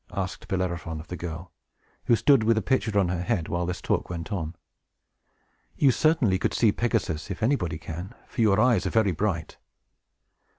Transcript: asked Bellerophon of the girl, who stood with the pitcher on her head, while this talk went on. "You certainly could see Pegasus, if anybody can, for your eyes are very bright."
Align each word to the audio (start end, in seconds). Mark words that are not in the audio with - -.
asked 0.15 0.47
Bellerophon 0.47 0.99
of 0.99 1.09
the 1.09 1.15
girl, 1.15 1.51
who 2.05 2.15
stood 2.15 2.43
with 2.43 2.55
the 2.55 2.61
pitcher 2.63 2.97
on 2.97 3.09
her 3.09 3.21
head, 3.21 3.47
while 3.47 3.67
this 3.67 3.81
talk 3.83 4.09
went 4.09 4.31
on. 4.31 4.55
"You 5.77 5.91
certainly 5.91 6.39
could 6.39 6.55
see 6.55 6.71
Pegasus, 6.71 7.29
if 7.29 7.43
anybody 7.43 7.77
can, 7.77 8.15
for 8.25 8.41
your 8.41 8.59
eyes 8.59 8.87
are 8.87 8.89
very 8.89 9.11
bright." 9.11 9.57